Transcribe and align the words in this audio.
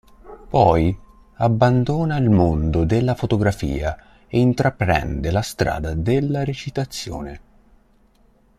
Poi 0.49 0.99
abbandona 1.35 2.17
il 2.17 2.31
mondo 2.31 2.85
della 2.85 3.13
fotografia 3.13 4.23
e 4.27 4.39
intraprende 4.39 5.29
la 5.29 5.41
strada 5.43 5.93
della 5.93 6.43
recitazione. 6.43 7.41